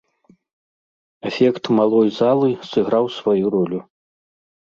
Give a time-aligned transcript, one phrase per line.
[1.31, 3.79] Эфект малой залы сыграў сваю ролю.